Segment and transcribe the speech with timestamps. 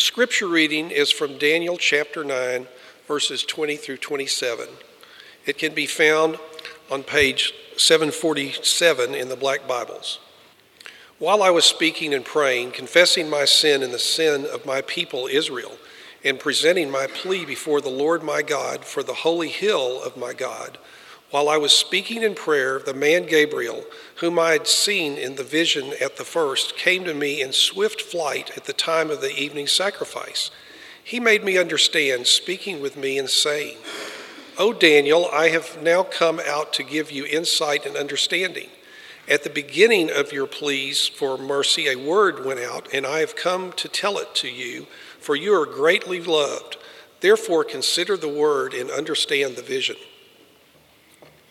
[0.00, 2.66] The scripture reading is from Daniel chapter 9,
[3.06, 4.66] verses 20 through 27.
[5.44, 6.38] It can be found
[6.90, 10.18] on page 747 in the Black Bibles.
[11.18, 15.28] While I was speaking and praying, confessing my sin and the sin of my people
[15.30, 15.76] Israel,
[16.24, 20.32] and presenting my plea before the Lord my God for the holy hill of my
[20.32, 20.78] God,
[21.30, 23.84] while I was speaking in prayer, the man Gabriel,
[24.16, 28.00] whom I had seen in the vision at the first, came to me in swift
[28.00, 30.50] flight at the time of the evening sacrifice.
[31.02, 33.76] He made me understand, speaking with me and saying,
[34.58, 38.68] O Daniel, I have now come out to give you insight and understanding.
[39.28, 43.36] At the beginning of your pleas for mercy, a word went out, and I have
[43.36, 44.86] come to tell it to you,
[45.20, 46.76] for you are greatly loved.
[47.20, 49.96] Therefore, consider the word and understand the vision.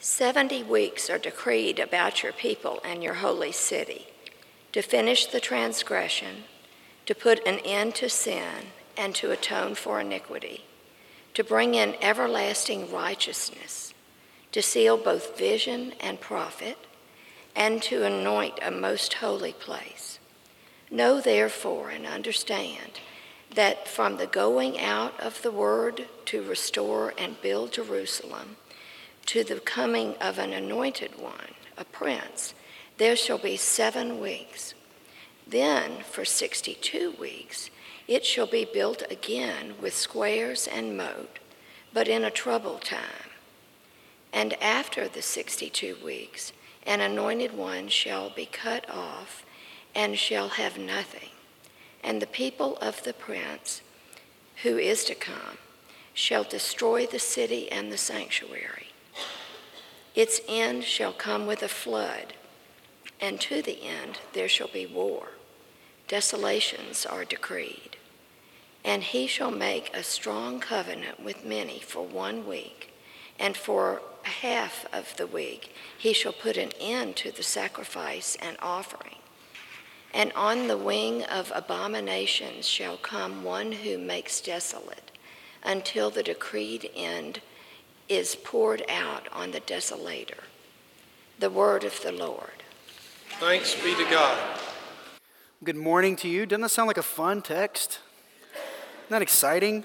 [0.02, 4.08] Seventy weeks are decreed about your people and your holy city.
[4.72, 6.46] To finish the transgression,
[7.06, 10.64] to put an end to sin, and to atone for iniquity,
[11.34, 13.94] to bring in everlasting righteousness,
[14.54, 16.78] to seal both vision and prophet
[17.56, 20.20] and to anoint a most holy place.
[20.90, 23.02] Know therefore and understand
[23.54, 28.56] that from the going out of the word to restore and build Jerusalem
[29.30, 32.56] to the coming of an anointed one, a prince,
[32.98, 34.74] there shall be seven weeks.
[35.46, 37.70] Then for 62 weeks
[38.08, 41.38] it shall be built again with squares and moat,
[41.94, 43.30] but in a troubled time.
[44.34, 46.52] And after the 62 weeks,
[46.88, 49.46] an anointed one shall be cut off
[49.94, 51.30] and shall have nothing.
[52.04, 53.84] And the people of the prince
[54.64, 55.60] who is to come
[56.16, 58.88] shall destroy the city and the sanctuary.
[60.16, 62.34] Its end shall come with a flood,
[63.22, 65.30] and to the end there shall be war.
[66.08, 67.98] Desolations are decreed.
[68.84, 72.92] And he shall make a strong covenant with many for one week,
[73.38, 78.58] and for half of the week he shall put an end to the sacrifice and
[78.62, 79.16] offering.
[80.14, 85.12] And on the wing of abominations shall come one who makes desolate,
[85.64, 87.42] until the decreed end
[88.10, 90.40] is poured out on the desolator.
[91.40, 92.64] The word of the Lord.
[93.40, 94.60] Thanks be to God.
[95.64, 96.46] Good morning to you.
[96.46, 98.00] Doesn't that sound like a fun text?
[99.04, 99.84] Isn't that exciting?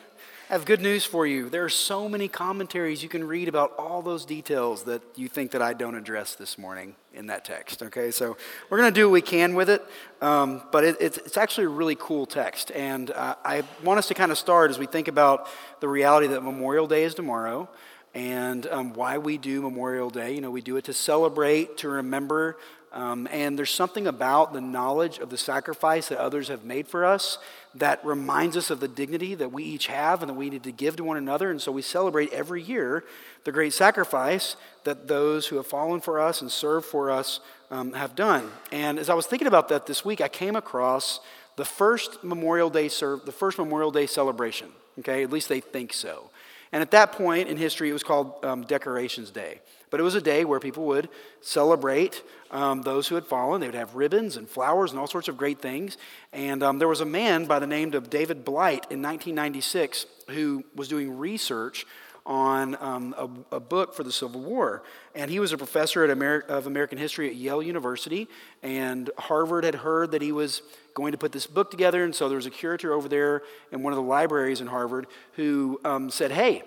[0.48, 1.48] I have good news for you.
[1.48, 5.52] There are so many commentaries you can read about all those details that you think
[5.52, 7.82] that I don't address this morning in that text.
[7.82, 8.36] Okay, so
[8.68, 9.82] we're going to do what we can with it,
[10.20, 12.70] um, but it, it's, it's, actually a really cool text.
[12.72, 15.48] And uh, I want us to kind of start as we think about
[15.80, 17.68] the reality that Memorial Day is tomorrow
[18.14, 20.34] and um, why we do Memorial Day.
[20.34, 22.56] You know, we do it to celebrate, to remember
[22.94, 27.04] um, and there's something about the knowledge of the sacrifice that others have made for
[27.04, 27.38] us
[27.74, 30.70] that reminds us of the dignity that we each have and that we need to
[30.70, 31.50] give to one another.
[31.50, 33.03] And so we celebrate every year
[33.42, 34.54] the great sacrifice
[34.84, 38.48] that those who have fallen for us and served for us um, have done.
[38.70, 41.19] And as I was thinking about that this week, I came across
[41.56, 44.69] the first Memorial Day serve, the first Memorial Day celebration.
[45.00, 46.30] Okay, at least they think so.
[46.74, 49.60] And at that point in history, it was called um, Decorations Day.
[49.90, 51.08] But it was a day where people would
[51.40, 52.20] celebrate
[52.50, 53.60] um, those who had fallen.
[53.60, 55.96] They would have ribbons and flowers and all sorts of great things.
[56.32, 60.64] And um, there was a man by the name of David Blight in 1996 who
[60.74, 61.86] was doing research
[62.26, 63.14] on um,
[63.50, 64.82] a, a, book for the Civil War.
[65.14, 68.28] And he was a professor of American history at Yale University.
[68.62, 70.62] And Harvard had heard that he was
[70.94, 72.02] going to put this book together.
[72.02, 73.42] And so there was a curator over there
[73.72, 76.62] in one of the libraries in Harvard who um, said, Hey,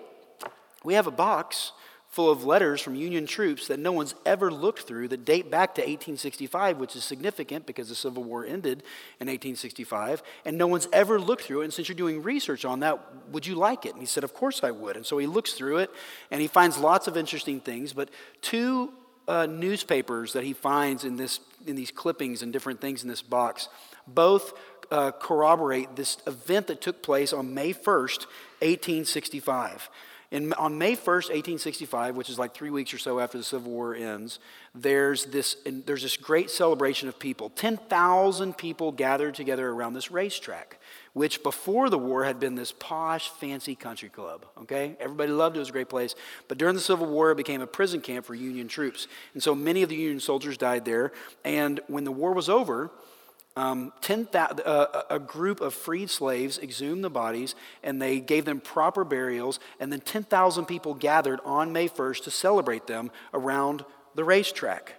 [0.84, 1.72] we have a box
[2.08, 5.74] full of letters from Union troops that no one's ever looked through that date back
[5.74, 8.82] to 1865, which is significant because the Civil War ended
[9.20, 11.64] in 1865, and no one's ever looked through it.
[11.64, 12.98] And since you're doing research on that,
[13.30, 13.92] would you like it?
[13.92, 14.96] And he said, Of course I would.
[14.96, 15.90] And so he looks through it
[16.30, 18.08] and he finds lots of interesting things, but
[18.40, 18.92] two
[19.28, 23.20] uh, newspapers that he finds in, this, in these clippings and different things in this
[23.20, 23.68] box
[24.06, 24.54] both
[24.90, 28.26] uh, corroborate this event that took place on May 1st,
[28.60, 29.90] 1865.
[30.30, 33.72] In, on May 1st, 1865, which is like three weeks or so after the Civil
[33.72, 34.40] War ends,
[34.74, 37.48] there's this, there's this great celebration of people.
[37.50, 40.80] 10,000 people gathered together around this racetrack,
[41.14, 44.44] which before the war had been this posh, fancy country club.
[44.60, 44.96] Okay?
[45.00, 46.14] Everybody loved it, it was a great place.
[46.46, 49.08] But during the Civil War, it became a prison camp for Union troops.
[49.32, 51.10] And so many of the Union soldiers died there.
[51.42, 52.90] And when the war was over,
[53.58, 58.60] um, 10, uh, a group of freed slaves exhumed the bodies and they gave them
[58.60, 63.84] proper burials, and then 10,000 people gathered on May 1st to celebrate them around
[64.14, 64.94] the racetrack.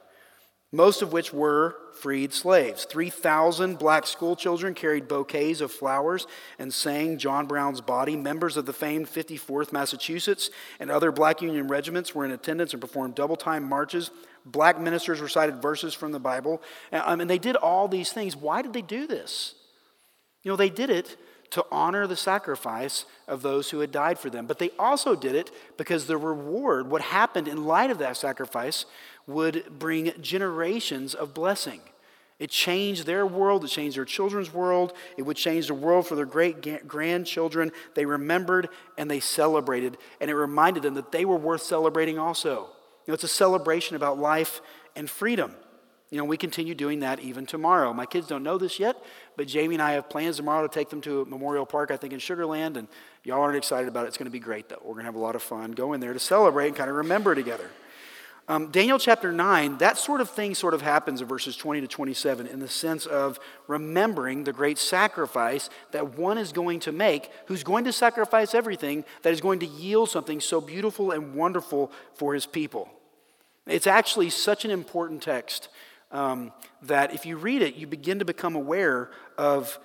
[0.72, 2.86] most of which were freed slaves.
[2.86, 6.28] 3,000 black schoolchildren carried bouquets of flowers
[6.60, 8.16] and sang John Brown's body.
[8.16, 12.82] Members of the famed 54th Massachusetts and other black Union regiments were in attendance and
[12.82, 14.12] performed double time marches.
[14.52, 16.62] Black ministers recited verses from the Bible.
[16.92, 18.36] Um, and they did all these things.
[18.36, 19.56] Why did they do this?
[20.44, 21.18] You know, they did it
[21.52, 24.46] to honor the sacrifice of those who had died for them.
[24.46, 28.86] But they also did it because the reward, what happened in light of that sacrifice,
[29.28, 31.82] would bring generations of blessing.
[32.38, 36.16] It changed their world, it changed their children's world, it would change the world for
[36.16, 37.72] their great grandchildren.
[37.96, 42.70] They remembered and they celebrated, and it reminded them that they were worth celebrating also.
[43.10, 44.62] Know, it's a celebration about life
[44.96, 45.56] and freedom.
[46.12, 47.92] You know, we continue doing that even tomorrow.
[47.92, 48.96] My kids don't know this yet,
[49.36, 52.14] but Jamie and I have plans tomorrow to take them to Memorial Park, I think
[52.14, 52.88] in Sugar Land, and
[53.24, 54.10] y'all aren't excited about it.
[54.10, 54.78] It's going to be great, though.
[54.84, 56.98] We're going to have a lot of fun going there to celebrate and kind of
[56.98, 57.72] remember together.
[58.48, 61.88] Um, Daniel chapter 9, that sort of thing sort of happens in verses 20 to
[61.88, 67.32] 27 in the sense of remembering the great sacrifice that one is going to make,
[67.48, 71.92] who's going to sacrifice everything, that is going to yield something so beautiful and wonderful
[72.14, 72.90] for his people.
[73.70, 75.70] It's actually such an important text
[76.12, 76.52] um,
[76.82, 79.80] that if you read it, you begin to become aware of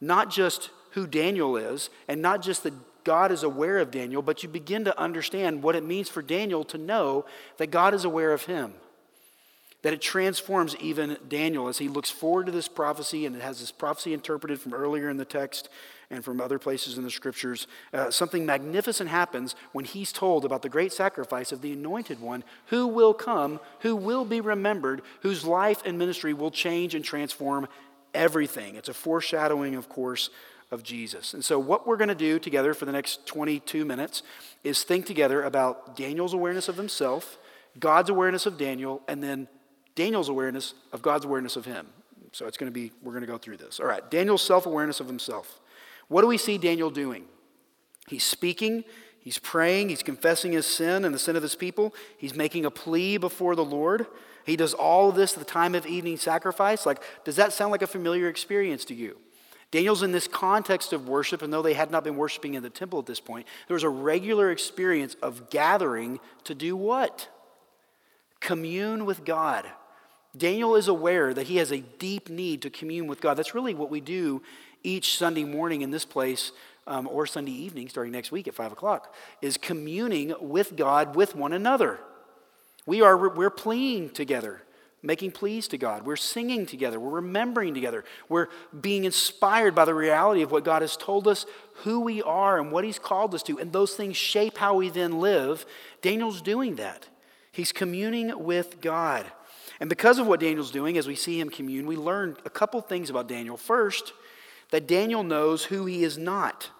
[0.00, 4.42] not just who Daniel is and not just that God is aware of Daniel, but
[4.42, 7.24] you begin to understand what it means for Daniel to know
[7.56, 8.74] that God is aware of him.
[9.82, 13.60] That it transforms even Daniel as he looks forward to this prophecy and it has
[13.60, 15.70] this prophecy interpreted from earlier in the text
[16.10, 17.66] and from other places in the scriptures.
[17.92, 22.42] Uh, something magnificent happens when he's told about the great sacrifice of the anointed one
[22.66, 27.68] who will come, who will be remembered, whose life and ministry will change and transform
[28.12, 28.74] everything.
[28.74, 30.30] It's a foreshadowing, of course,
[30.70, 31.34] of Jesus.
[31.34, 34.22] And so, what we're going to do together for the next 22 minutes
[34.62, 37.38] is think together about Daniel's awareness of himself,
[37.78, 39.48] God's awareness of Daniel, and then
[39.94, 41.88] Daniel's awareness of God's awareness of him.
[42.32, 43.80] So, it's going to be, we're going to go through this.
[43.80, 45.60] All right, Daniel's self awareness of himself.
[46.10, 47.24] What do we see Daniel doing?
[48.08, 48.82] He's speaking,
[49.20, 52.70] he's praying, he's confessing his sin and the sin of his people, he's making a
[52.70, 54.08] plea before the Lord.
[54.44, 56.84] He does all this at the time of evening sacrifice.
[56.84, 59.18] Like, does that sound like a familiar experience to you?
[59.70, 62.70] Daniel's in this context of worship, and though they had not been worshiping in the
[62.70, 67.28] temple at this point, there was a regular experience of gathering to do what?
[68.40, 69.64] Commune with God.
[70.36, 73.34] Daniel is aware that he has a deep need to commune with God.
[73.34, 74.42] That's really what we do
[74.82, 76.52] each Sunday morning in this place
[76.86, 81.36] um, or Sunday evening, starting next week at 5 o'clock, is communing with God with
[81.36, 81.98] one another.
[82.86, 84.62] We are, we're pleading together,
[85.02, 86.04] making pleas to God.
[86.04, 86.98] We're singing together.
[86.98, 88.04] We're remembering together.
[88.28, 88.48] We're
[88.78, 91.46] being inspired by the reality of what God has told us,
[91.84, 93.58] who we are, and what He's called us to.
[93.58, 95.66] And those things shape how we then live.
[96.02, 97.06] Daniel's doing that.
[97.52, 99.26] He's communing with God.
[99.80, 102.80] And because of what Daniel's doing, as we see him commune, we learn a couple
[102.82, 103.56] things about Daniel.
[103.56, 104.12] First,
[104.70, 106.70] that Daniel knows who he is not.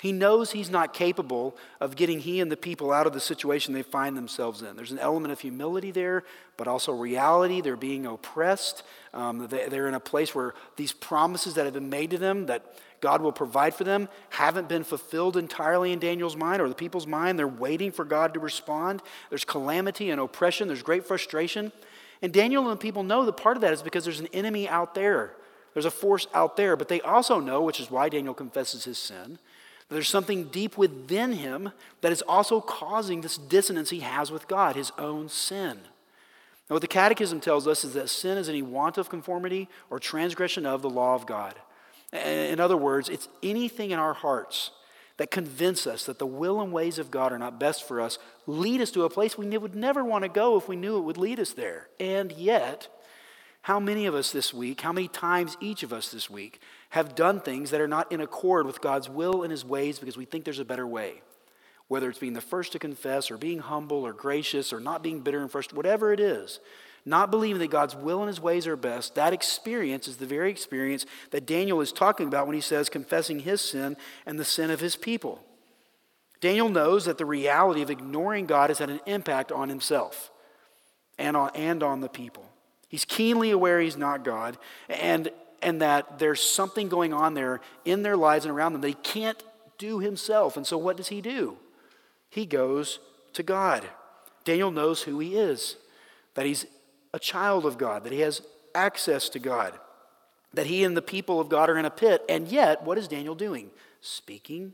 [0.00, 3.74] He knows he's not capable of getting he and the people out of the situation
[3.74, 4.76] they find themselves in.
[4.76, 6.22] There's an element of humility there,
[6.56, 7.60] but also reality.
[7.60, 8.84] They're being oppressed.
[9.12, 12.64] Um, they're in a place where these promises that have been made to them that
[13.00, 17.06] God will provide for them haven't been fulfilled entirely in Daniel's mind or the people's
[17.06, 17.36] mind.
[17.36, 19.02] They're waiting for God to respond.
[19.30, 21.72] There's calamity and oppression, there's great frustration.
[22.22, 24.68] And Daniel and the people know that part of that is because there's an enemy
[24.68, 25.34] out there
[25.78, 28.98] there's a force out there, but they also know, which is why Daniel confesses his
[28.98, 29.38] sin,
[29.86, 31.70] that there's something deep within him
[32.00, 35.78] that is also causing this dissonance he has with God, his own sin.
[36.68, 40.00] Now, what the Catechism tells us is that sin is any want of conformity or
[40.00, 41.54] transgression of the law of God.
[42.12, 44.72] In other words, it's anything in our hearts
[45.18, 48.18] that convince us that the will and ways of God are not best for us,
[48.48, 51.02] lead us to a place we would never want to go if we knew it
[51.02, 51.86] would lead us there.
[52.00, 52.88] And yet,
[53.68, 56.58] how many of us this week, how many times each of us this week,
[56.88, 60.16] have done things that are not in accord with God's will and His ways because
[60.16, 61.20] we think there's a better way?
[61.86, 65.20] Whether it's being the first to confess, or being humble, or gracious, or not being
[65.20, 66.60] bitter and frustrated, whatever it is,
[67.04, 70.50] not believing that God's will and His ways are best, that experience is the very
[70.50, 74.70] experience that Daniel is talking about when he says confessing his sin and the sin
[74.70, 75.44] of his people.
[76.40, 80.30] Daniel knows that the reality of ignoring God has had an impact on himself
[81.18, 82.48] and on, and on the people.
[82.88, 84.56] He's keenly aware he's not God
[84.88, 85.30] and,
[85.62, 88.94] and that there's something going on there in their lives and around them that he
[88.94, 89.42] can't
[89.76, 90.56] do himself.
[90.56, 91.56] And so, what does he do?
[92.30, 92.98] He goes
[93.34, 93.84] to God.
[94.44, 95.76] Daniel knows who he is,
[96.34, 96.66] that he's
[97.12, 98.42] a child of God, that he has
[98.74, 99.78] access to God,
[100.54, 102.24] that he and the people of God are in a pit.
[102.28, 103.70] And yet, what is Daniel doing?
[104.00, 104.72] Speaking,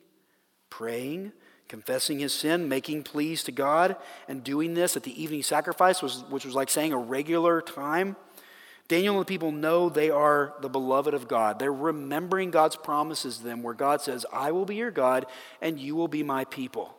[0.71, 1.33] praying,
[1.69, 3.97] confessing his sin, making pleas to God,
[4.29, 8.17] and doing this at the evening sacrifice, which was like saying a regular time.
[8.87, 11.59] Daniel and the people know they are the beloved of God.
[11.59, 15.27] They're remembering God's promises to them, where God says, I will be your God
[15.63, 16.95] and you will be my people.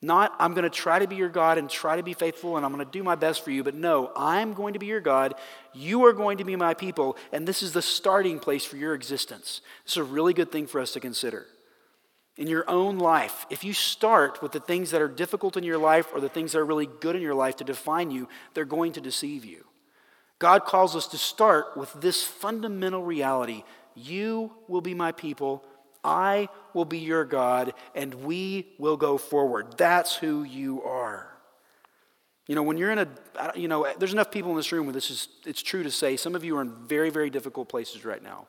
[0.00, 2.64] Not, I'm going to try to be your God and try to be faithful and
[2.64, 5.00] I'm going to do my best for you, but no, I'm going to be your
[5.00, 5.34] God.
[5.74, 8.94] You are going to be my people, and this is the starting place for your
[8.94, 9.60] existence.
[9.84, 11.46] This is a really good thing for us to consider.
[12.38, 15.76] In your own life, if you start with the things that are difficult in your
[15.76, 18.64] life or the things that are really good in your life to define you, they're
[18.64, 19.64] going to deceive you.
[20.38, 23.64] God calls us to start with this fundamental reality
[23.96, 25.64] You will be my people,
[26.04, 29.76] I will be your God, and we will go forward.
[29.76, 31.26] That's who you are.
[32.46, 33.08] You know, when you're in a,
[33.56, 36.16] you know, there's enough people in this room where this is, it's true to say,
[36.16, 38.46] some of you are in very, very difficult places right now.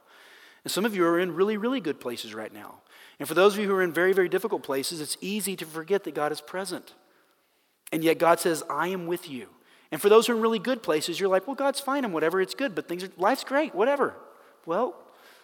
[0.63, 2.81] And some of you are in really, really good places right now.
[3.19, 5.65] And for those of you who are in very, very difficult places, it's easy to
[5.65, 6.93] forget that God is present.
[7.91, 9.47] And yet God says, I am with you.
[9.91, 12.13] And for those who are in really good places, you're like, well, God's fine and
[12.13, 14.15] whatever, it's good, but things are, life's great, whatever.
[14.65, 14.95] Well,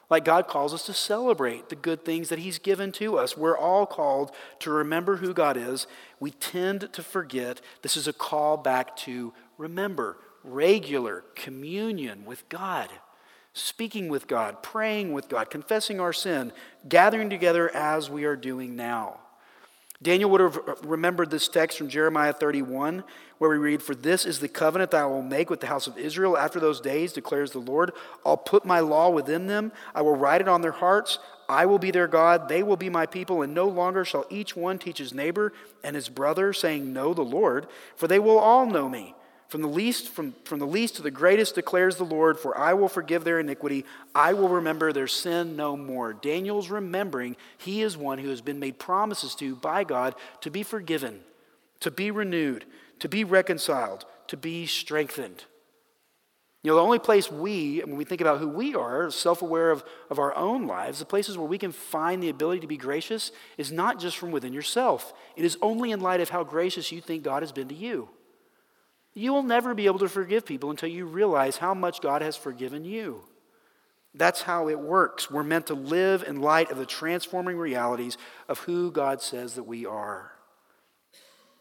[0.09, 3.35] like God calls us to celebrate the good things that He's given to us.
[3.35, 5.87] We're all called to remember who God is.
[6.19, 7.59] We tend to forget.
[7.81, 12.89] This is a call back to remember regular communion with God,
[13.55, 16.51] speaking with God, praying with God, confessing our sin,
[16.87, 19.17] gathering together as we are doing now.
[20.03, 23.05] Daniel would have remembered this text from Jeremiah 31,
[23.37, 25.87] where we read, For this is the covenant that I will make with the house
[25.87, 27.93] of Israel after those days, declares the Lord.
[28.25, 31.17] I'll put my law within them, I will write it on their hearts.
[31.47, 34.55] I will be their God, they will be my people, and no longer shall each
[34.55, 38.65] one teach his neighbor and his brother, saying, Know the Lord, for they will all
[38.65, 39.15] know me
[39.47, 42.73] from the least, from, from the least to the greatest declares the Lord, for I
[42.73, 43.85] will forgive their iniquity.
[44.13, 46.13] I will remember their sin no more.
[46.13, 50.63] Daniel's remembering he is one who has been made promises to by God to be
[50.63, 51.21] forgiven,
[51.81, 52.65] to be renewed,
[52.99, 55.43] to be reconciled, to be strengthened.
[56.63, 59.69] You know, the only place we, when we think about who we are, self aware
[59.69, 62.77] of, of our own lives, the places where we can find the ability to be
[62.77, 65.13] gracious is not just from within yourself.
[65.35, 68.09] It is only in light of how gracious you think God has been to you.
[69.15, 72.35] You will never be able to forgive people until you realize how much God has
[72.35, 73.23] forgiven you.
[74.13, 75.31] That's how it works.
[75.31, 78.17] We're meant to live in light of the transforming realities
[78.47, 80.31] of who God says that we are.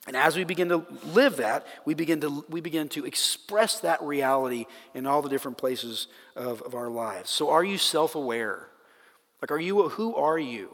[0.07, 4.03] And as we begin to live that, we begin to, we begin to express that
[4.03, 7.31] reality in all the different places of, of our lives.
[7.31, 8.69] So, are you self aware?
[9.41, 10.71] Like, are you, who are you?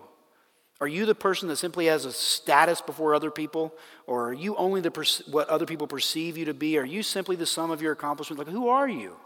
[0.80, 3.74] Are you the person that simply has a status before other people?
[4.06, 4.90] Or are you only the
[5.30, 6.78] what other people perceive you to be?
[6.78, 8.38] Are you simply the sum of your accomplishments?
[8.38, 9.16] Like, who are you?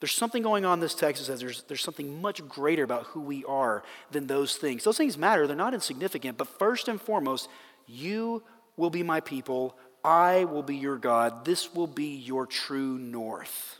[0.00, 3.04] There's something going on in this text that says there's, there's something much greater about
[3.04, 4.82] who we are than those things.
[4.82, 7.48] Those things matter, they're not insignificant, but first and foremost,
[7.86, 8.42] you
[8.76, 13.79] will be my people, I will be your God, this will be your true north.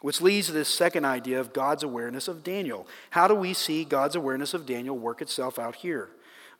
[0.00, 2.86] Which leads to this second idea of God's awareness of Daniel.
[3.10, 6.10] How do we see God's awareness of Daniel work itself out here?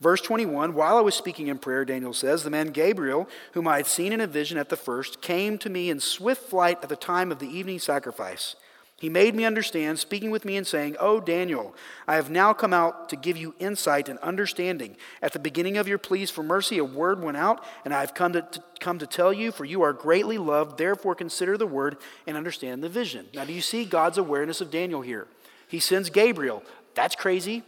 [0.00, 3.76] Verse 21 While I was speaking in prayer, Daniel says, the man Gabriel, whom I
[3.76, 6.88] had seen in a vision at the first, came to me in swift flight at
[6.88, 8.56] the time of the evening sacrifice.
[9.00, 11.72] He made me understand, speaking with me and saying, Oh, Daniel,
[12.08, 14.96] I have now come out to give you insight and understanding.
[15.22, 18.12] At the beginning of your pleas for mercy, a word went out, and I have
[18.12, 20.78] come to, to, come to tell you, for you are greatly loved.
[20.78, 23.26] Therefore, consider the word and understand the vision.
[23.34, 25.28] Now, do you see God's awareness of Daniel here?
[25.68, 26.62] He sends Gabriel.
[26.94, 27.64] That's crazy.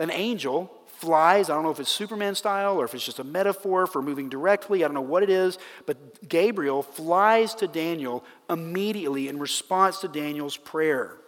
[0.00, 1.48] An angel flies.
[1.48, 4.28] I don't know if it's Superman style or if it's just a metaphor for moving
[4.28, 4.82] directly.
[4.82, 5.58] I don't know what it is.
[5.86, 11.18] But Gabriel flies to Daniel immediately in response to Daniel's prayer.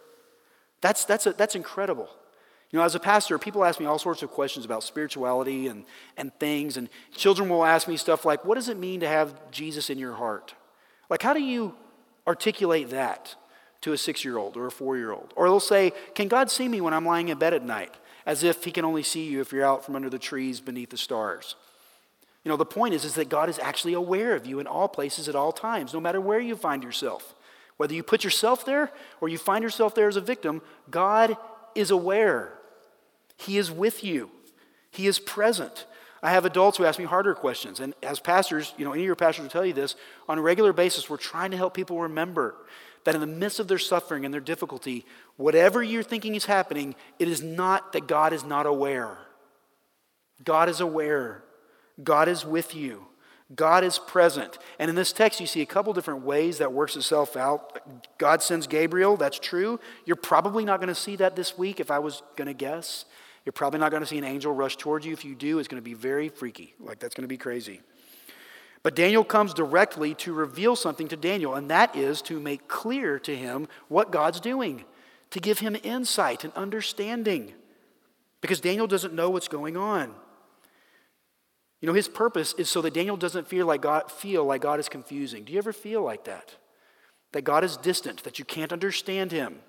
[0.81, 2.09] That's, that's, a, that's incredible.
[2.75, 5.85] You know, as a pastor, people ask me all sorts of questions about spirituality and,
[6.17, 6.75] and things.
[6.75, 9.97] And children will ask me stuff like, what does it mean to have Jesus in
[9.97, 10.53] your heart?
[11.09, 11.73] Like, how do you
[12.27, 13.35] articulate that
[13.79, 15.33] to a six year old or a four year old?
[15.37, 17.95] Or they'll say, Can God see me when I'm lying in bed at night?
[18.25, 20.89] as if he can only see you if you're out from under the trees beneath
[20.89, 21.55] the stars.
[22.43, 24.87] You know, the point is, is that God is actually aware of you in all
[24.87, 27.35] places at all times, no matter where you find yourself.
[27.77, 28.91] Whether you put yourself there
[29.21, 31.37] or you find yourself there as a victim, God
[31.75, 32.53] is aware.
[33.37, 34.29] He is with you.
[34.91, 35.85] He is present.
[36.23, 37.79] I have adults who ask me harder questions.
[37.79, 39.95] And as pastors, you know, any of your pastors will tell you this,
[40.27, 42.55] on a regular basis, we're trying to help people remember
[43.03, 45.05] that in the midst of their suffering and their difficulty,
[45.37, 49.17] whatever you're thinking is happening, it is not that God is not aware.
[50.43, 51.43] God is aware.
[52.03, 53.05] God is with you.
[53.53, 54.57] God is present.
[54.79, 57.79] And in this text, you see a couple different ways that works itself out.
[58.17, 59.79] God sends Gabriel, that's true.
[60.05, 63.05] You're probably not going to see that this week if I was going to guess.
[63.45, 65.13] You're probably not going to see an angel rush towards you.
[65.13, 66.73] If you do, it's going to be very freaky.
[66.79, 67.81] Like, that's going to be crazy.
[68.81, 73.17] But Daniel comes directly to reveal something to Daniel, and that is to make clear
[73.19, 74.83] to him what God's doing,
[75.31, 77.53] to give him insight and understanding,
[78.41, 80.13] because Daniel doesn't know what's going on.
[81.81, 84.79] You know, his purpose is so that Daniel doesn't feel like God, feel like God
[84.79, 85.43] is confusing.
[85.43, 86.55] Do you ever feel like that?
[87.31, 89.59] That God is distant, that you can't understand him?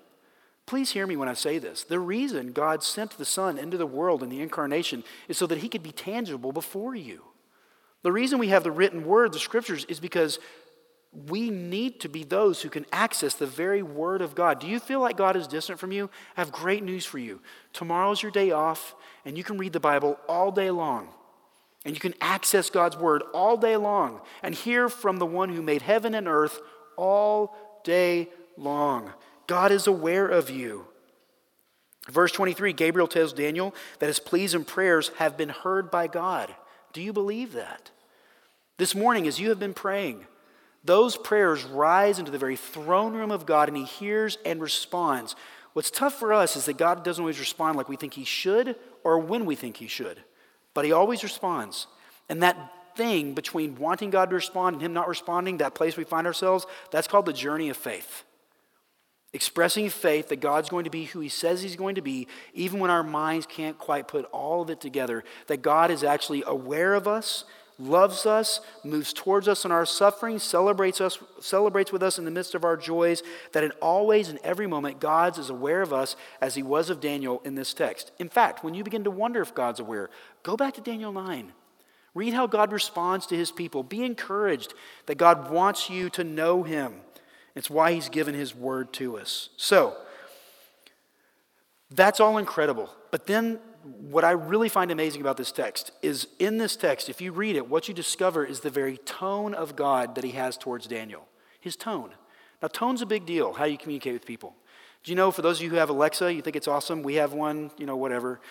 [0.67, 1.83] Please hear me when I say this.
[1.83, 5.59] The reason God sent the Son into the world in the incarnation is so that
[5.59, 7.23] he could be tangible before you.
[8.03, 10.39] The reason we have the written word, the scriptures, is because
[11.29, 14.59] we need to be those who can access the very word of God.
[14.59, 16.09] Do you feel like God is distant from you?
[16.35, 17.39] I have great news for you.
[17.71, 18.93] Tomorrow's your day off,
[19.23, 21.07] and you can read the Bible all day long.
[21.85, 25.61] And you can access God's word all day long and hear from the one who
[25.61, 26.59] made heaven and earth
[26.97, 27.55] all
[27.85, 29.13] day long.
[29.47, 30.85] God is aware of you.
[32.09, 36.53] Verse 23 Gabriel tells Daniel that his pleas and prayers have been heard by God.
[36.93, 37.91] Do you believe that?
[38.77, 40.25] This morning, as you have been praying,
[40.83, 45.35] those prayers rise into the very throne room of God and he hears and responds.
[45.73, 48.75] What's tough for us is that God doesn't always respond like we think he should
[49.03, 50.19] or when we think he should,
[50.73, 51.87] but he always responds.
[52.29, 56.03] And that thing between wanting God to respond and him not responding, that place we
[56.03, 58.23] find ourselves, that's called the journey of faith.
[59.33, 62.79] Expressing faith that God's going to be who He says He's going to be, even
[62.79, 65.23] when our minds can't quite put all of it together.
[65.47, 67.43] That God is actually aware of us,
[67.77, 72.31] loves us, moves towards us in our suffering, celebrates us, celebrates with us in the
[72.31, 73.21] midst of our joys.
[73.51, 77.01] That in always and every moment, God is aware of us as He was of
[77.01, 78.11] Daniel in this text.
[78.19, 80.09] In fact, when you begin to wonder if God's aware,
[80.43, 81.51] go back to Daniel 9.
[82.15, 83.83] Read how God responds to His people.
[83.83, 84.73] Be encouraged
[85.05, 86.93] that God wants you to know Him.
[87.57, 89.49] It's why he's given his word to us.
[89.57, 89.95] So,
[91.91, 92.89] that's all incredible.
[93.11, 97.21] But then, what I really find amazing about this text is in this text, if
[97.21, 100.57] you read it, what you discover is the very tone of God that he has
[100.57, 101.25] towards Daniel.
[101.59, 102.09] His tone.
[102.61, 104.55] Now, tone's a big deal, how you communicate with people.
[105.03, 107.01] Do you know, for those of you who have Alexa, you think it's awesome?
[107.01, 108.41] We have one, you know, whatever.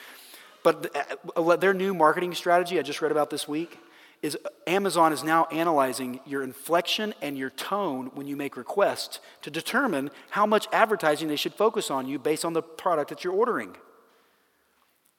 [0.62, 0.96] But
[1.36, 3.78] uh, their new marketing strategy I just read about this week
[4.22, 4.36] is
[4.66, 10.10] Amazon is now analyzing your inflection and your tone when you make requests to determine
[10.30, 13.76] how much advertising they should focus on you based on the product that you're ordering.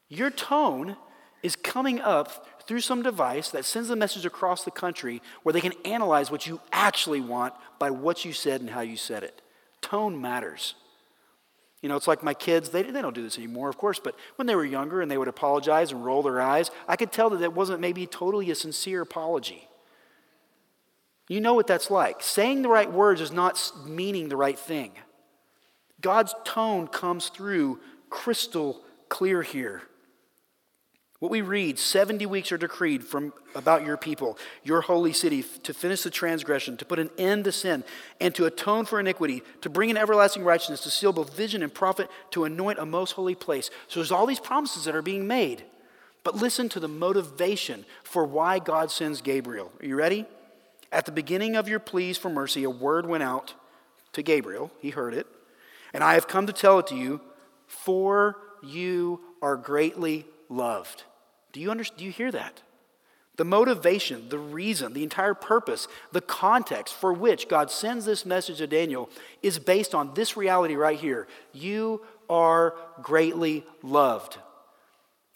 [0.10, 0.98] Your tone
[1.44, 5.62] is coming up through some device that sends a message across the country where they
[5.62, 9.42] can analyze what you actually want by what you said and how you said it.
[9.82, 10.76] Tone matters.
[11.82, 14.16] You know, it's like my kids, they, they don't do this anymore, of course, but
[14.36, 17.30] when they were younger and they would apologize and roll their eyes, I could tell
[17.30, 19.68] that it wasn't maybe totally a sincere apology.
[21.28, 22.24] You know what that's like.
[22.24, 24.94] Saying the right words is not meaning the right thing.
[26.02, 29.82] God's tone comes through crystal clear here.
[31.20, 35.74] What we read 70 weeks are decreed from about your people, your holy city, to
[35.74, 37.84] finish the transgression, to put an end to sin,
[38.22, 41.74] and to atone for iniquity, to bring in everlasting righteousness, to seal both vision and
[41.74, 43.72] prophet, to anoint a most holy place.
[43.88, 45.64] So there's all these promises that are being made.
[46.24, 49.72] But listen to the motivation for why God sends Gabriel.
[49.80, 50.26] Are you ready?
[50.92, 53.56] At the beginning of your pleas for mercy, a word went out
[54.14, 54.72] to Gabriel.
[54.80, 55.26] He heard it.
[55.94, 57.22] And I have come to tell it to you,
[57.66, 61.04] for you are greatly loved.
[61.52, 62.62] Do you, understand, do you hear that?
[63.38, 68.58] The motivation, the reason, the entire purpose, the context for which God sends this message
[68.58, 69.10] to Daniel
[69.44, 71.28] is based on this reality right here.
[71.54, 74.38] You are greatly loved.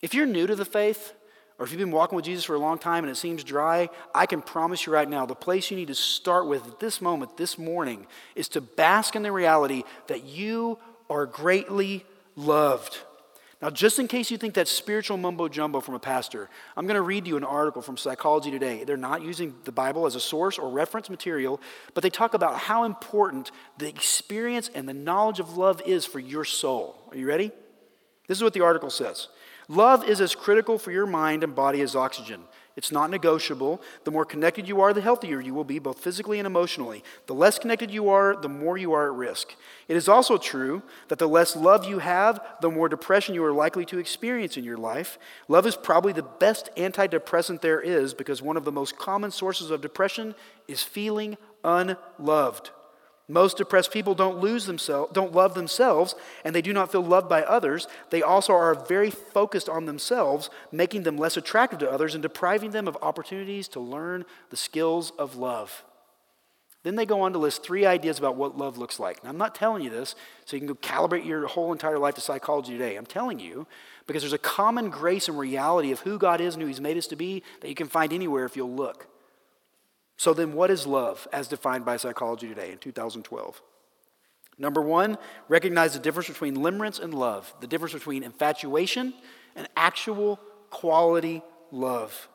[0.01, 1.13] If you're new to the faith,
[1.59, 3.87] or if you've been walking with Jesus for a long time and it seems dry,
[4.15, 7.01] I can promise you right now the place you need to start with at this
[7.01, 12.03] moment, this morning, is to bask in the reality that you are greatly
[12.35, 12.97] loved.
[13.61, 16.95] Now, just in case you think that's spiritual mumbo jumbo from a pastor, I'm going
[16.95, 18.83] to read you an article from Psychology Today.
[18.83, 21.61] They're not using the Bible as a source or reference material,
[21.93, 26.19] but they talk about how important the experience and the knowledge of love is for
[26.19, 26.97] your soul.
[27.11, 27.51] Are you ready?
[28.27, 29.27] This is what the article says
[29.67, 32.41] Love is as critical for your mind and body as oxygen.
[32.81, 33.79] It's not negotiable.
[34.05, 37.03] The more connected you are, the healthier you will be, both physically and emotionally.
[37.27, 39.53] The less connected you are, the more you are at risk.
[39.87, 43.53] It is also true that the less love you have, the more depression you are
[43.53, 45.19] likely to experience in your life.
[45.47, 49.69] Love is probably the best antidepressant there is because one of the most common sources
[49.69, 50.33] of depression
[50.67, 52.71] is feeling unloved.
[53.31, 57.29] Most depressed people don't lose themselves, don't love themselves, and they do not feel loved
[57.29, 57.87] by others.
[58.09, 62.71] They also are very focused on themselves, making them less attractive to others and depriving
[62.71, 65.85] them of opportunities to learn the skills of love.
[66.83, 69.23] Then they go on to list three ideas about what love looks like.
[69.23, 70.13] Now, I'm not telling you this
[70.43, 72.97] so you can go calibrate your whole entire life to psychology today.
[72.97, 73.65] I'm telling you
[74.07, 76.97] because there's a common grace and reality of who God is and who He's made
[76.97, 79.07] us to be that you can find anywhere if you'll look.
[80.21, 83.59] So, then what is love as defined by psychology today in 2012?
[84.59, 89.15] Number one, recognize the difference between limerence and love, the difference between infatuation
[89.55, 92.29] and actual quality love.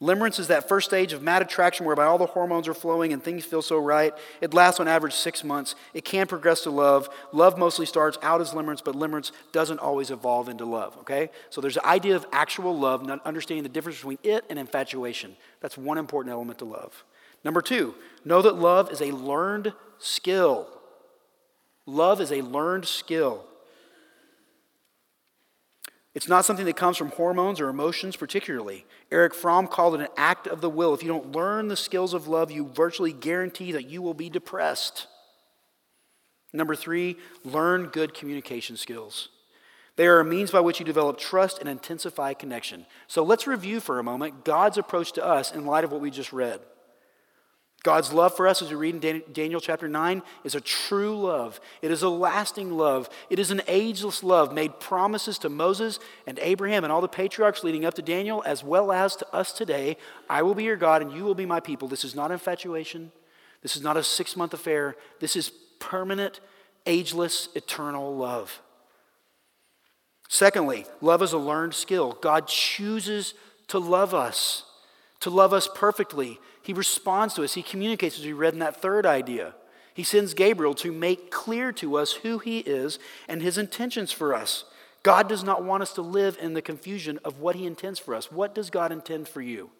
[0.00, 3.22] Limerence is that first stage of mad attraction whereby all the hormones are flowing and
[3.22, 4.14] things feel so right.
[4.40, 5.74] It lasts on average six months.
[5.92, 7.08] It can progress to love.
[7.32, 11.30] Love mostly starts out as limerence, but limerence doesn't always evolve into love, okay?
[11.50, 15.36] So there's the idea of actual love, not understanding the difference between it and infatuation.
[15.60, 17.04] That's one important element to love.
[17.42, 20.68] Number two, know that love is a learned skill.
[21.86, 23.47] Love is a learned skill.
[26.18, 28.84] It's not something that comes from hormones or emotions, particularly.
[29.12, 30.92] Erich Fromm called it an act of the will.
[30.92, 34.28] If you don't learn the skills of love, you virtually guarantee that you will be
[34.28, 35.06] depressed.
[36.52, 39.28] Number three, learn good communication skills.
[39.94, 42.86] They are a means by which you develop trust and intensify connection.
[43.06, 46.10] So let's review for a moment God's approach to us in light of what we
[46.10, 46.58] just read.
[47.84, 51.60] God's love for us, as we read in Daniel chapter 9, is a true love.
[51.80, 53.08] It is a lasting love.
[53.30, 57.62] It is an ageless love, made promises to Moses and Abraham and all the patriarchs
[57.62, 59.96] leading up to Daniel, as well as to us today.
[60.28, 61.86] I will be your God and you will be my people.
[61.86, 63.12] This is not infatuation.
[63.62, 64.96] This is not a six month affair.
[65.20, 66.40] This is permanent,
[66.84, 68.60] ageless, eternal love.
[70.28, 72.18] Secondly, love is a learned skill.
[72.20, 73.34] God chooses
[73.68, 74.64] to love us,
[75.20, 78.82] to love us perfectly he responds to us, he communicates, as we read in that
[78.82, 79.54] third idea.
[79.94, 84.34] He sends Gabriel to make clear to us who he is and his intentions for
[84.34, 84.66] us.
[85.02, 88.14] God does not want us to live in the confusion of what he intends for
[88.14, 88.30] us.
[88.30, 89.70] What does God intend for you?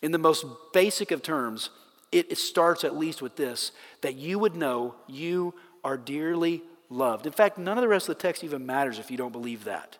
[0.00, 1.68] In the most basic of terms,
[2.10, 5.52] it starts at least with this that you would know you
[5.84, 7.26] are dearly loved.
[7.26, 9.64] In fact, none of the rest of the text even matters if you don't believe
[9.64, 9.98] that.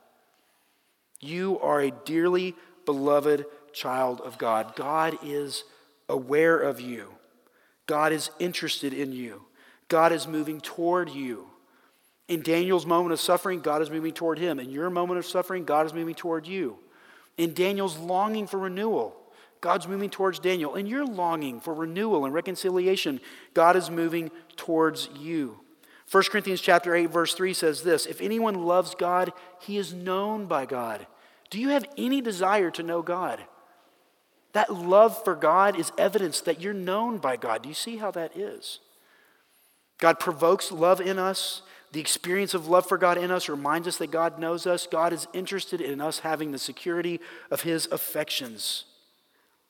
[1.20, 2.55] You are a dearly
[2.87, 4.74] beloved child of God.
[4.74, 5.64] God is
[6.11, 7.14] aware of you.
[7.87, 9.42] God is interested in you.
[9.88, 11.46] God is moving toward you.
[12.29, 14.61] In Daniel's moment of suffering, God is moving toward him.
[14.61, 16.79] In your moment of suffering, God is moving toward you.
[17.37, 19.16] In Daniel's longing for renewal,
[19.61, 20.77] God's moving towards Daniel.
[20.77, 23.20] In your longing for renewal and reconciliation,
[23.53, 25.59] God is moving towards you.
[26.11, 30.46] 1 Corinthians chapter 8 verse 3 says this, if anyone loves God, he is known
[30.46, 31.07] by God.
[31.51, 33.40] Do you have any desire to know God?
[34.52, 37.62] That love for God is evidence that you're known by God.
[37.62, 38.80] Do you see how that is?
[39.98, 41.62] God provokes love in us.
[41.92, 44.86] The experience of love for God in us reminds us that God knows us.
[44.86, 48.84] God is interested in us having the security of his affections.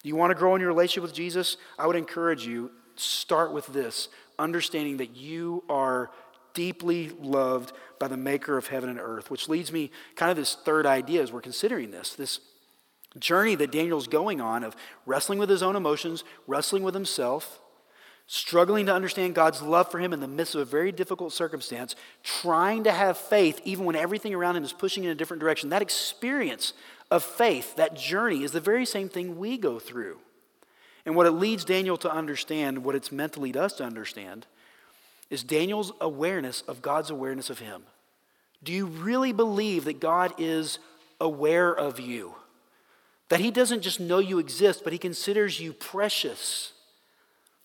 [0.02, 1.56] Do you want to grow in your relationship with Jesus?
[1.78, 6.10] I would encourage you start with this, understanding that you are
[6.54, 10.54] deeply loved by the maker of heaven and earth, which leads me kind of this
[10.54, 12.40] third idea as we're considering this, this
[13.18, 17.60] journey that Daniel's going on of wrestling with his own emotions, wrestling with himself,
[18.26, 21.96] struggling to understand God's love for him in the midst of a very difficult circumstance,
[22.22, 25.70] trying to have faith even when everything around him is pushing in a different direction.
[25.70, 26.72] That experience
[27.10, 30.18] of faith, that journey, is the very same thing we go through.
[31.04, 34.46] And what it leads Daniel to understand, what it's meant to lead us to understand,
[35.28, 37.82] is Daniel's awareness of God's awareness of him.
[38.62, 40.78] Do you really believe that God is
[41.20, 42.34] aware of you?
[43.30, 46.72] That he doesn't just know you exist, but he considers you precious.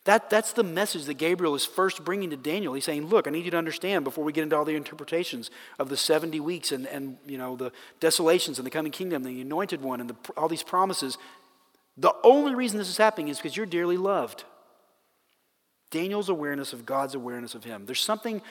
[0.06, 2.76] That, that's the message that Gabriel is first bringing to Daniel.
[2.76, 5.50] He's saying, Look, I need you to understand before we get into all the interpretations
[5.80, 9.42] of the 70 weeks and, and you know, the desolations and the coming kingdom, the
[9.42, 11.18] anointed one, and the, all these promises.
[11.98, 14.44] The only reason this is happening is because you're dearly loved.
[15.90, 17.88] Daniel's awareness of God's awareness of him.
[17.88, 18.44] There's something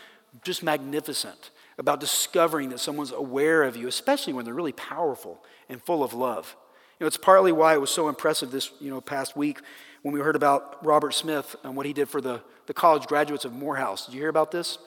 [0.42, 5.80] just magnificent about discovering that someone's aware of you, especially when they're really powerful and
[5.80, 6.56] full of love.
[7.04, 9.60] Know, it's partly why it was so impressive this you know, past week
[10.00, 13.44] when we heard about Robert Smith and what he did for the, the college graduates
[13.44, 14.06] of Morehouse.
[14.06, 14.78] Did you hear about this?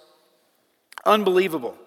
[1.06, 1.78] Unbelievable.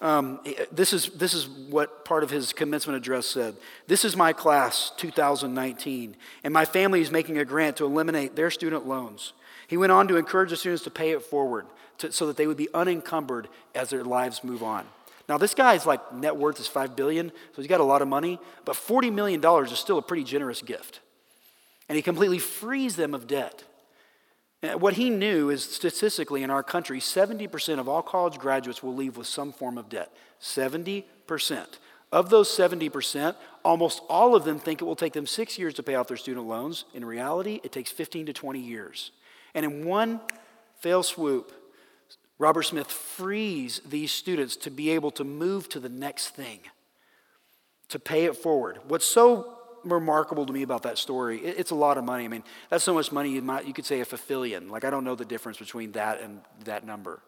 [0.00, 0.38] Um,
[0.70, 3.56] this, is, this is what part of his commencement address said.
[3.88, 8.52] This is my class, 2019, and my family is making a grant to eliminate their
[8.52, 9.32] student loans.
[9.66, 11.66] He went on to encourage the students to pay it forward
[11.98, 14.86] to, so that they would be unencumbered as their lives move on.
[15.28, 18.08] Now, this guy's like net worth is 5 billion, so he's got a lot of
[18.08, 21.00] money, but $40 million is still a pretty generous gift.
[21.88, 23.64] And he completely frees them of debt.
[24.62, 28.94] And what he knew is statistically in our country, 70% of all college graduates will
[28.94, 30.10] leave with some form of debt.
[30.40, 31.04] 70%.
[32.10, 35.82] Of those 70%, almost all of them think it will take them six years to
[35.82, 36.86] pay off their student loans.
[36.94, 39.12] In reality, it takes 15 to 20 years.
[39.54, 40.20] And in one
[40.80, 41.52] fell swoop,
[42.38, 46.60] Robert Smith frees these students to be able to move to the next thing,
[47.88, 48.78] to pay it forward.
[48.86, 51.38] What's so remarkable to me about that story.
[51.38, 52.24] It's a lot of money.
[52.24, 54.68] I mean, that's so much money you, might, you could say a fulfillion.
[54.68, 57.20] Like, I don't know the difference between that and that number.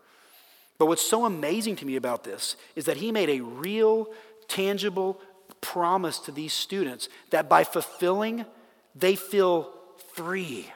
[0.79, 4.09] But what's so amazing to me about this is that he made a real,
[4.49, 5.21] tangible
[5.61, 8.47] promise to these students that by fulfilling,
[8.95, 9.73] they feel
[10.15, 10.67] free.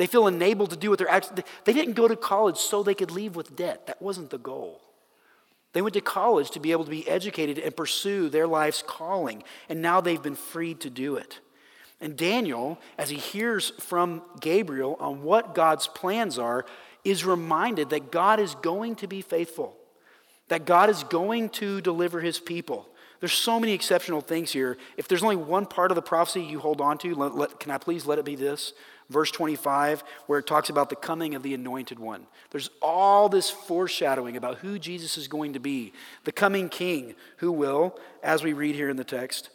[0.00, 2.94] They feel enabled to do what they're actually, they didn't go to college so they
[2.94, 3.86] could leave with debt.
[3.86, 4.80] That wasn't the goal.
[5.74, 9.42] They went to college to be able to be educated and pursue their life's calling,
[9.68, 11.40] and now they've been freed to do it.
[12.00, 16.64] And Daniel, as he hears from Gabriel on what God's plans are,
[17.04, 19.76] is reminded that God is going to be faithful,
[20.48, 22.88] that God is going to deliver his people.
[23.20, 24.78] There's so many exceptional things here.
[24.96, 27.70] If there's only one part of the prophecy you hold on to, let, let, can
[27.70, 28.72] I please let it be this?
[29.10, 32.26] Verse 25, where it talks about the coming of the anointed one.
[32.52, 35.92] There's all this foreshadowing about who Jesus is going to be,
[36.24, 39.50] the coming king who will, as we read here in the text,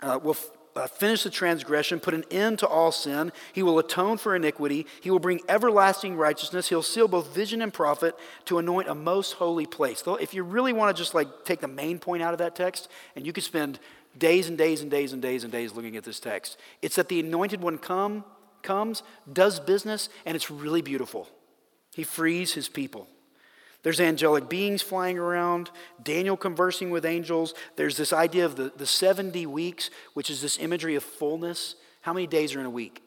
[0.00, 0.36] uh, will
[0.74, 3.32] uh, finish the transgression, put an end to all sin.
[3.52, 4.86] He will atone for iniquity.
[5.00, 6.68] He will bring everlasting righteousness.
[6.68, 8.14] He'll seal both vision and prophet
[8.46, 10.02] to anoint a most holy place.
[10.20, 12.88] If you really want to just like take the main point out of that text,
[13.16, 13.80] and you could spend
[14.16, 17.08] days and days and days and days and days looking at this text, it's that
[17.08, 18.24] the anointed one come,
[18.62, 21.28] comes, does business, and it's really beautiful.
[21.94, 23.06] He frees his people.
[23.82, 25.70] There's angelic beings flying around,
[26.02, 27.52] Daniel conversing with angels.
[27.76, 31.74] There's this idea of the, the 70 weeks, which is this imagery of fullness.
[32.02, 33.02] How many days are in a week?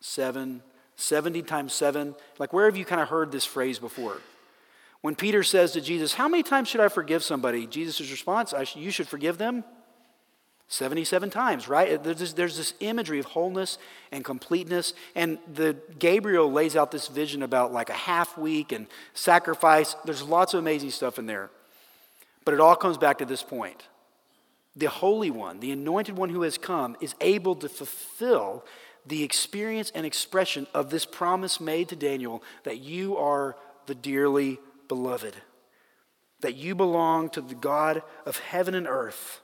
[0.00, 0.62] Seven.
[0.96, 2.14] 70 times seven.
[2.38, 4.20] Like, where have you kind of heard this phrase before?
[5.00, 7.66] When Peter says to Jesus, How many times should I forgive somebody?
[7.66, 9.64] Jesus' response, You should forgive them
[10.68, 12.02] 77 times, right?
[12.02, 13.78] There's this, there's this, imagery of wholeness
[14.10, 14.94] and completeness.
[15.14, 19.94] And the Gabriel lays out this vision about like a half week and sacrifice.
[20.04, 21.50] There's lots of amazing stuff in there.
[22.44, 23.88] But it all comes back to this point.
[24.76, 28.64] The Holy One, the anointed one who has come, is able to fulfill
[29.06, 33.54] the experience and expression of this promise made to Daniel that you are
[33.86, 35.36] the dearly beloved,
[36.40, 39.40] that you belong to the God of heaven and earth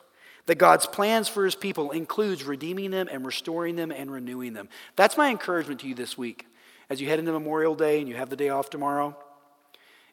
[0.51, 4.69] that God's plans for his people includes redeeming them and restoring them and renewing them.
[4.97, 6.45] That's my encouragement to you this week
[6.89, 9.17] as you head into Memorial Day and you have the day off tomorrow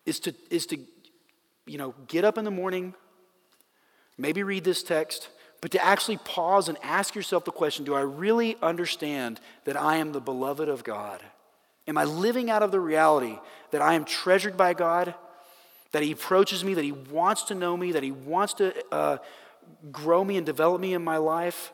[0.05, 0.77] is to is to
[1.65, 2.93] you know, get up in the morning,
[4.15, 8.01] maybe read this text, but to actually pause and ask yourself the question, do I
[8.01, 11.23] really understand that I am the beloved of God?
[11.87, 13.39] Am I living out of the reality
[13.71, 15.15] that I am treasured by God?
[15.93, 19.17] That He approaches me, that He wants to know me, that He wants to uh,
[19.91, 21.71] grow me and develop me in my life?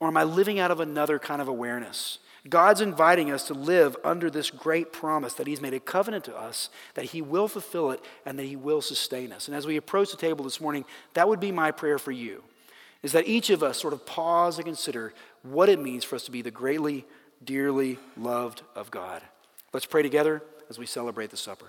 [0.00, 2.18] Or am I living out of another kind of awareness?
[2.48, 6.36] God's inviting us to live under this great promise that He's made a covenant to
[6.36, 9.46] us, that He will fulfill it, and that He will sustain us.
[9.46, 12.42] And as we approach the table this morning, that would be my prayer for you,
[13.02, 16.24] is that each of us sort of pause and consider what it means for us
[16.24, 17.04] to be the greatly,
[17.44, 19.22] dearly loved of God.
[19.72, 21.66] Let's pray together as we celebrate the supper.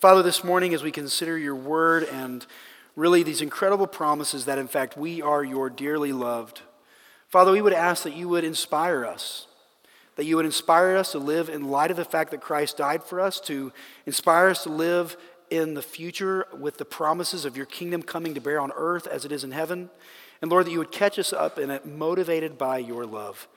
[0.00, 2.46] Father, this morning as we consider your word and
[2.96, 6.60] really these incredible promises that, in fact, we are your dearly loved.
[7.28, 9.46] Father, we would ask that you would inspire us,
[10.16, 13.04] that you would inspire us to live in light of the fact that Christ died
[13.04, 13.72] for us, to
[14.06, 15.16] inspire us to live
[15.50, 19.24] in the future with the promises of your kingdom coming to bear on earth as
[19.24, 19.90] it is in heaven.
[20.42, 23.48] And Lord, that you would catch us up in it, motivated by your love.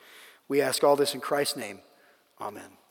[0.47, 1.79] We ask all this in Christ's name.
[2.41, 2.82] Amen.